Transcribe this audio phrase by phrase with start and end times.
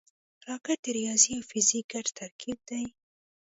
[0.47, 2.83] راکټ د ریاضي او فزیک ګډ ترکیب دی